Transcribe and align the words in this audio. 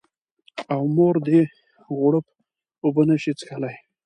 او 0.73 0.81
مور 0.95 1.15
دې 1.27 1.39
غوړپ 1.95 2.25
اوبه 2.83 3.03
نه 3.09 3.15
شي 3.21 3.31
څښلی 3.39 3.75